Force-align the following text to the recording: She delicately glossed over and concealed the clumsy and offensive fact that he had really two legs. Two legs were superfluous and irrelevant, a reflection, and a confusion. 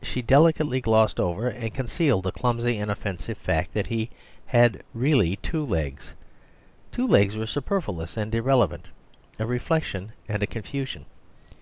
She 0.00 0.22
delicately 0.22 0.80
glossed 0.80 1.20
over 1.20 1.48
and 1.48 1.74
concealed 1.74 2.24
the 2.24 2.32
clumsy 2.32 2.78
and 2.78 2.90
offensive 2.90 3.36
fact 3.36 3.74
that 3.74 3.88
he 3.88 4.08
had 4.46 4.82
really 4.94 5.36
two 5.36 5.66
legs. 5.66 6.14
Two 6.92 7.06
legs 7.06 7.36
were 7.36 7.46
superfluous 7.46 8.16
and 8.16 8.34
irrelevant, 8.34 8.88
a 9.38 9.44
reflection, 9.44 10.12
and 10.30 10.42
a 10.42 10.46
confusion. 10.46 11.04